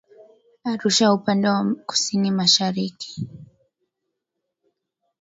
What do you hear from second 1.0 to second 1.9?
upande wa